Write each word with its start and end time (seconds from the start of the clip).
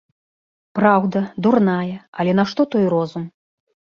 Праўда, 0.79 1.19
дурная, 1.45 1.93
але 2.23 2.31
нашто 2.39 2.61
той 2.77 2.85
розум! 2.97 3.23